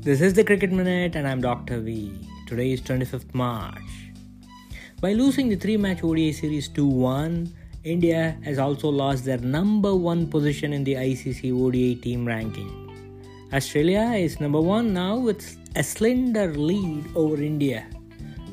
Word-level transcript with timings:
This 0.00 0.20
is 0.20 0.32
the 0.32 0.44
Cricket 0.44 0.70
Minute, 0.70 1.16
and 1.16 1.26
I'm 1.26 1.40
Dr. 1.40 1.80
V. 1.80 2.16
Today 2.46 2.70
is 2.70 2.80
25th 2.80 3.34
March. 3.34 3.90
By 5.00 5.12
losing 5.12 5.48
the 5.48 5.56
three 5.56 5.76
match 5.76 6.04
ODI 6.04 6.30
series 6.32 6.68
2 6.68 6.86
1, 6.86 7.52
India 7.82 8.38
has 8.44 8.60
also 8.60 8.90
lost 8.90 9.24
their 9.24 9.38
number 9.38 9.94
one 9.96 10.28
position 10.28 10.72
in 10.72 10.84
the 10.84 10.94
ICC 10.94 11.52
ODI 11.52 11.96
team 11.96 12.24
ranking. 12.24 12.70
Australia 13.52 14.12
is 14.14 14.38
number 14.38 14.60
one 14.60 14.94
now 14.94 15.16
with 15.16 15.58
a 15.74 15.82
slender 15.82 16.54
lead 16.54 17.04
over 17.16 17.42
India. 17.42 17.84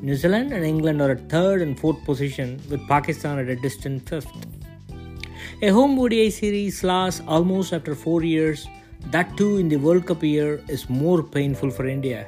New 0.01 0.15
Zealand 0.15 0.51
and 0.51 0.65
England 0.65 0.99
are 0.99 1.11
at 1.11 1.29
third 1.29 1.61
and 1.61 1.79
fourth 1.79 2.03
position, 2.05 2.59
with 2.71 2.85
Pakistan 2.87 3.37
at 3.37 3.49
a 3.49 3.55
distant 3.55 4.09
fifth. 4.09 4.33
A 5.61 5.67
home 5.69 5.97
ODI 5.99 6.31
series 6.31 6.83
loss 6.83 7.21
almost 7.27 7.71
after 7.71 7.93
four 7.93 8.23
years, 8.23 8.67
that 9.11 9.35
too 9.37 9.57
in 9.57 9.69
the 9.69 9.77
World 9.77 10.05
Cup 10.05 10.23
year, 10.23 10.63
is 10.67 10.89
more 10.89 11.23
painful 11.23 11.69
for 11.69 11.87
India. 11.87 12.27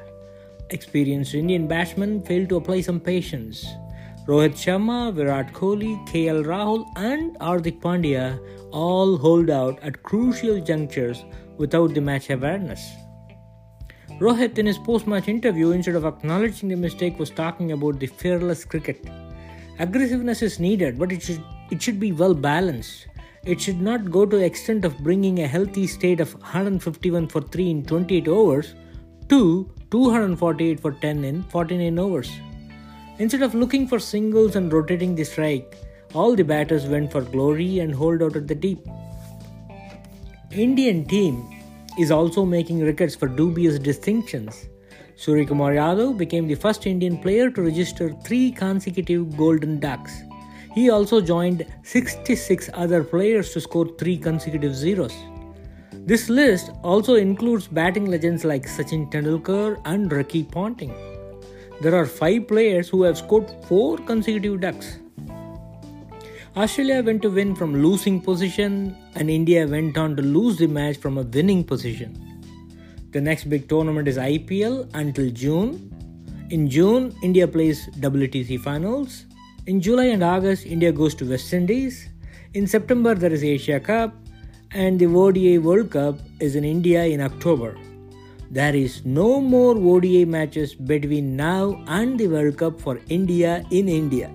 Experienced 0.69 1.33
Indian 1.33 1.67
batsmen 1.67 2.21
failed 2.21 2.49
to 2.49 2.57
apply 2.57 2.81
some 2.81 2.99
patience. 2.99 3.65
Rohit 4.27 4.55
Sharma, 4.55 5.13
Virat 5.13 5.53
Kohli, 5.53 6.05
KL 6.07 6.43
Rahul, 6.45 6.85
and 6.97 7.39
Hardik 7.39 7.79
Pandya 7.79 8.37
all 8.71 9.17
hold 9.17 9.49
out 9.49 9.79
at 9.81 10.03
crucial 10.03 10.59
junctures 10.59 11.23
without 11.57 11.93
the 11.93 12.01
match 12.01 12.29
awareness. 12.29 12.91
Rohit, 14.19 14.57
in 14.57 14.65
his 14.65 14.77
post 14.77 15.07
match 15.07 15.27
interview, 15.27 15.71
instead 15.71 15.95
of 15.95 16.03
acknowledging 16.03 16.69
the 16.69 16.75
mistake, 16.75 17.17
was 17.17 17.29
talking 17.29 17.71
about 17.71 17.99
the 17.99 18.07
fearless 18.07 18.65
cricket. 18.65 19.07
Aggressiveness 19.79 20.41
is 20.41 20.59
needed, 20.59 20.97
but 20.97 21.11
it 21.11 21.21
should, 21.21 21.43
it 21.71 21.81
should 21.81 21.99
be 21.99 22.11
well 22.11 22.33
balanced. 22.33 23.07
It 23.47 23.61
should 23.61 23.79
not 23.79 24.11
go 24.11 24.25
to 24.25 24.35
the 24.35 24.43
extent 24.43 24.83
of 24.83 24.97
bringing 24.99 25.39
a 25.39 25.47
healthy 25.47 25.87
state 25.87 26.19
of 26.19 26.33
151 26.33 27.29
for 27.29 27.39
3 27.39 27.69
in 27.69 27.85
28 27.85 28.27
overs 28.27 28.75
to 29.29 29.71
248 29.89 30.81
for 30.81 30.91
10 30.91 31.23
in 31.23 31.43
49 31.43 31.97
overs. 31.97 32.29
Instead 33.19 33.43
of 33.43 33.55
looking 33.55 33.87
for 33.87 33.99
singles 33.99 34.57
and 34.57 34.73
rotating 34.73 35.15
the 35.15 35.23
strike, 35.23 35.77
all 36.13 36.35
the 36.35 36.43
batters 36.43 36.87
went 36.87 37.09
for 37.09 37.21
glory 37.21 37.79
and 37.79 37.95
hold 37.95 38.21
out 38.21 38.35
at 38.35 38.49
the 38.49 38.55
deep. 38.55 38.85
Indian 40.51 41.05
team 41.05 41.49
is 41.97 42.11
also 42.11 42.43
making 42.43 42.83
records 42.83 43.15
for 43.15 43.29
dubious 43.29 43.79
distinctions. 43.79 44.67
Suryakumar 45.15 45.73
Yadav 45.73 46.17
became 46.17 46.47
the 46.47 46.55
first 46.55 46.85
Indian 46.85 47.17
player 47.17 47.49
to 47.49 47.61
register 47.61 48.13
three 48.25 48.51
consecutive 48.51 49.37
Golden 49.37 49.79
Ducks. 49.79 50.26
He 50.77 50.91
also 50.91 51.19
joined 51.21 51.65
66 51.81 52.69
other 52.71 53.03
players 53.03 53.51
to 53.53 53.59
score 53.59 53.87
three 53.97 54.15
consecutive 54.15 54.75
zeros. 54.75 55.15
This 56.05 56.29
list 56.29 56.69
also 56.83 57.15
includes 57.15 57.67
batting 57.67 58.05
legends 58.05 58.45
like 58.45 58.67
Sachin 58.67 59.11
Tendulkar 59.11 59.81
and 59.85 60.11
Ricky 60.11 60.43
Ponting. 60.43 60.93
There 61.81 61.95
are 61.95 62.05
five 62.05 62.47
players 62.47 62.89
who 62.89 63.01
have 63.01 63.17
scored 63.17 63.49
four 63.65 63.97
consecutive 63.97 64.61
ducks. 64.61 64.99
Australia 66.55 67.01
went 67.01 67.23
to 67.23 67.31
win 67.31 67.55
from 67.55 67.81
losing 67.81 68.21
position 68.21 68.95
and 69.15 69.31
India 69.31 69.65
went 69.65 69.97
on 69.97 70.15
to 70.15 70.21
lose 70.21 70.59
the 70.59 70.67
match 70.67 70.97
from 70.97 71.17
a 71.17 71.23
winning 71.23 71.63
position. 71.63 72.13
The 73.13 73.21
next 73.21 73.45
big 73.45 73.67
tournament 73.67 74.07
is 74.07 74.17
IPL 74.17 74.91
until 74.93 75.31
June. 75.31 75.91
In 76.51 76.69
June, 76.69 77.15
India 77.23 77.47
plays 77.47 77.87
WTC 77.97 78.59
finals. 78.59 79.25
In 79.67 79.81
July 79.81 80.05
and 80.05 80.23
August, 80.23 80.65
India 80.65 80.93
goes 80.93 81.13
to 81.15 81.29
West 81.29 81.51
Indies. 81.51 82.07
In 82.53 82.65
September, 82.67 83.13
there 83.13 83.33
is 83.33 83.43
Asia 83.43 83.81
Cup. 83.81 84.15
And 84.71 84.97
the 84.97 85.07
ODI 85.07 85.57
World 85.57 85.91
Cup 85.91 86.19
is 86.39 86.55
in 86.55 86.63
India 86.63 87.03
in 87.03 87.19
October. 87.19 87.77
There 88.49 88.73
is 88.73 89.03
no 89.05 89.41
more 89.41 89.75
ODI 89.75 90.23
matches 90.23 90.73
between 90.73 91.35
now 91.35 91.83
and 91.87 92.17
the 92.17 92.29
World 92.29 92.57
Cup 92.57 92.79
for 92.79 93.01
India 93.09 93.65
in 93.69 93.89
India. 93.89 94.31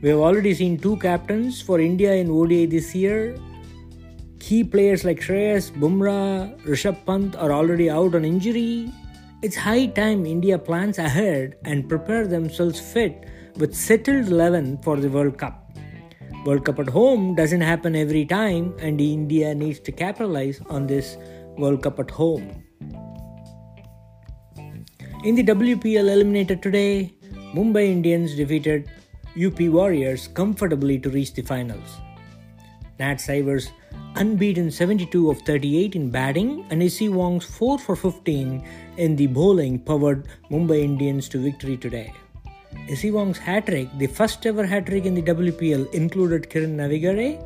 We 0.00 0.10
have 0.10 0.20
already 0.20 0.54
seen 0.54 0.78
two 0.78 0.96
captains 0.98 1.60
for 1.60 1.80
India 1.80 2.14
in 2.14 2.30
ODI 2.30 2.66
this 2.66 2.94
year. 2.94 3.36
Key 4.38 4.62
players 4.62 5.04
like 5.04 5.18
Shreyas, 5.18 5.72
Bumrah, 5.72 6.56
Rishabh 6.62 7.04
Pant 7.04 7.34
are 7.34 7.50
already 7.50 7.90
out 7.90 8.14
on 8.14 8.24
injury. 8.24 8.92
It's 9.42 9.56
high 9.56 9.86
time 9.86 10.24
India 10.24 10.56
plans 10.56 10.98
ahead 10.98 11.56
and 11.64 11.88
prepare 11.88 12.28
themselves 12.28 12.78
fit 12.78 13.26
with 13.58 13.74
settled 13.74 14.28
11 14.28 14.78
for 14.82 14.96
the 14.96 15.08
World 15.08 15.38
Cup. 15.38 15.70
World 16.44 16.64
Cup 16.64 16.78
at 16.78 16.88
home 16.88 17.34
doesn't 17.34 17.60
happen 17.60 17.96
every 17.96 18.24
time 18.24 18.74
and 18.78 19.00
India 19.00 19.54
needs 19.54 19.80
to 19.80 19.92
capitalize 19.92 20.60
on 20.68 20.86
this 20.86 21.16
World 21.56 21.82
Cup 21.82 21.98
at 21.98 22.10
home. 22.10 22.62
In 25.24 25.34
the 25.34 25.42
WPL 25.42 26.10
eliminator 26.14 26.60
today, 26.60 27.14
Mumbai 27.54 27.86
Indians 27.86 28.36
defeated 28.36 28.90
UP 29.42 29.58
Warriors 29.60 30.28
comfortably 30.28 30.98
to 30.98 31.10
reach 31.10 31.32
the 31.32 31.42
finals. 31.42 31.96
Nat 32.98 33.16
Sciver's 33.20 33.70
unbeaten 34.16 34.70
72 34.70 35.30
of 35.30 35.40
38 35.42 35.96
in 35.96 36.10
batting 36.10 36.66
and 36.70 36.82
Issy 36.82 37.08
Wong's 37.08 37.44
4 37.44 37.78
for 37.78 37.96
15 37.96 38.66
in 38.98 39.16
the 39.16 39.26
bowling 39.26 39.78
powered 39.78 40.28
Mumbai 40.50 40.82
Indians 40.82 41.28
to 41.30 41.38
victory 41.38 41.76
today. 41.76 42.12
Issy 42.88 43.10
Wong's 43.10 43.38
hat 43.38 43.66
trick, 43.66 43.88
the 43.98 44.06
first 44.06 44.46
ever 44.46 44.64
hat 44.64 44.86
trick 44.86 45.04
in 45.04 45.14
the 45.14 45.22
WPL, 45.22 45.92
included 45.92 46.48
Kiran 46.50 46.76
Navgire, 46.76 47.38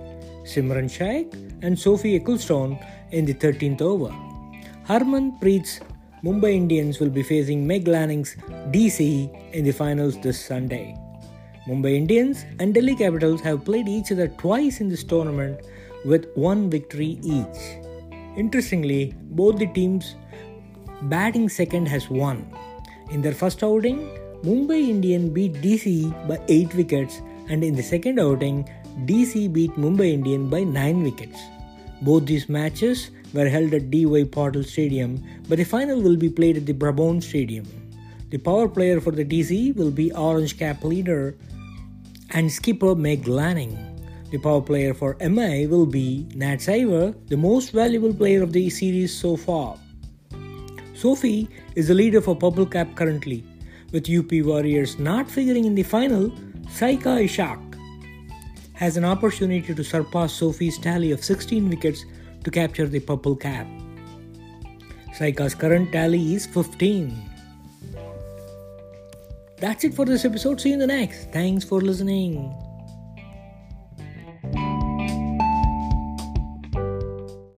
Simran 0.45 0.91
Shaikh, 0.91 1.33
and 1.63 1.79
Sophie 1.79 2.19
Ecclestone 2.19 2.85
in 3.11 3.25
the 3.25 3.35
13th 3.35 3.81
over. 3.81 4.11
Harman 4.85 5.33
Harmanpreet's 5.33 5.81
Mumbai 6.23 6.53
Indians 6.55 7.01
will 7.01 7.09
be 7.09 7.23
facing 7.23 7.67
Meg 7.67 7.89
Lanning's 7.89 8.37
DC 8.73 9.53
in 9.53 9.65
the 9.65 9.73
finals 9.73 10.21
this 10.21 10.45
Sunday. 10.45 10.95
Mumbai 11.67 11.97
Indians 11.97 12.45
and 12.59 12.75
Delhi 12.75 12.95
Capitals 12.95 13.41
have 13.41 13.65
played 13.65 13.89
each 13.89 14.13
other 14.13 14.29
twice 14.29 14.81
in 14.81 14.89
this 14.89 15.05
tournament 15.05 15.61
with 16.05 16.27
one 16.35 16.69
victory 16.69 17.19
each. 17.23 17.79
Interestingly, 18.37 19.15
both 19.31 19.59
the 19.59 19.67
teams 19.69 20.17
batting 21.03 21.49
second 21.49 21.87
has 21.87 22.11
won. 22.11 22.53
In 23.11 23.23
their 23.23 23.33
first 23.33 23.63
outing, 23.63 24.11
Mumbai 24.43 24.89
Indian 24.89 25.29
beat 25.35 25.53
DC 25.61 26.11
by 26.27 26.41
8 26.49 26.75
wickets 26.75 27.21
and 27.51 27.63
in 27.63 27.75
the 27.75 27.83
second 27.83 28.19
outing, 28.19 28.67
DC 29.05 29.53
beat 29.53 29.71
Mumbai 29.73 30.15
Indian 30.15 30.49
by 30.49 30.65
9 30.65 31.03
wickets. 31.03 31.39
Both 32.01 32.25
these 32.25 32.49
matches 32.49 33.11
were 33.35 33.51
held 33.51 33.75
at 33.75 33.91
DY 33.91 34.25
Patil 34.37 34.65
Stadium, 34.65 35.23
but 35.47 35.59
the 35.59 35.65
final 35.65 36.01
will 36.01 36.17
be 36.17 36.31
played 36.31 36.57
at 36.57 36.65
the 36.65 36.73
Brabourne 36.73 37.23
Stadium. 37.23 37.67
The 38.31 38.39
power 38.39 38.67
player 38.67 38.99
for 38.99 39.11
the 39.11 39.27
DC 39.27 39.77
will 39.77 39.91
be 39.91 40.11
Orange 40.13 40.59
Cap 40.59 40.85
leader 40.85 41.37
and 42.31 42.51
skipper 42.51 42.95
Meg 42.95 43.29
Lanning. 43.29 43.77
The 44.31 44.39
power 44.39 44.63
player 44.63 44.95
for 44.95 45.19
MI 45.21 45.67
will 45.67 45.85
be 45.85 46.27
Nat 46.35 46.61
Sciver, 46.61 47.15
the 47.29 47.37
most 47.37 47.73
valuable 47.73 48.15
player 48.15 48.43
of 48.43 48.55
the 48.55 48.71
series 48.71 49.15
so 49.15 49.37
far. 49.37 49.77
Sophie 50.95 51.47
is 51.75 51.89
the 51.89 51.95
leader 51.95 52.23
for 52.23 52.35
Purple 52.35 52.65
Cap 52.65 52.95
currently. 52.95 53.45
With 53.93 54.09
UP 54.09 54.31
Warriors 54.47 54.99
not 54.99 55.29
figuring 55.29 55.65
in 55.65 55.75
the 55.75 55.83
final, 55.83 56.31
Saika 56.79 57.25
Ishaque 57.25 57.77
has 58.75 58.97
an 58.97 59.05
opportunity 59.05 59.75
to 59.75 59.85
surpass 59.85 60.33
Sophie's 60.33 60.79
tally 60.79 61.11
of 61.11 61.25
16 61.25 61.69
wickets 61.69 62.05
to 62.45 62.51
capture 62.51 62.87
the 62.87 63.01
Purple 63.01 63.37
Cap. 63.37 63.67
Saika's 65.19 65.55
current 65.55 65.93
tally 65.93 66.35
is 66.35 66.47
15. 66.47 67.31
That's 69.59 69.85
it 69.85 69.93
for 69.93 70.07
this 70.07 70.25
episode. 70.25 70.61
See 70.61 70.71
you 70.71 70.75
in 70.75 70.81
the 70.81 70.87
next. 70.87 71.31
Thanks 71.33 71.65
for 71.65 71.81
listening. 71.81 72.55